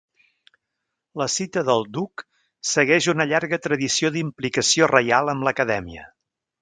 [1.21, 2.23] La cita del duc
[2.69, 6.09] segueix una llarga tradició d'implicació reial amb l'acadèmia.